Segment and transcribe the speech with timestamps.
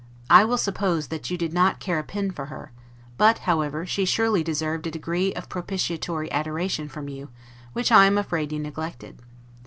[0.31, 2.71] I will suppose that you did not care a pin for her;
[3.19, 7.29] but, however, she surely deserved a degree of propitiatory adoration from you,
[7.73, 9.21] which I am afraid you neglected.